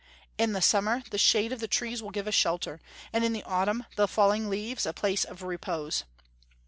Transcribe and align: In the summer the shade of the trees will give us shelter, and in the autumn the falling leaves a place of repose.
In 0.39 0.53
the 0.53 0.63
summer 0.63 1.03
the 1.11 1.19
shade 1.19 1.51
of 1.53 1.59
the 1.59 1.67
trees 1.67 2.01
will 2.01 2.09
give 2.09 2.27
us 2.27 2.33
shelter, 2.33 2.81
and 3.13 3.23
in 3.23 3.33
the 3.33 3.43
autumn 3.43 3.85
the 3.97 4.07
falling 4.07 4.49
leaves 4.49 4.87
a 4.87 4.93
place 4.93 5.23
of 5.23 5.43
repose. 5.43 6.05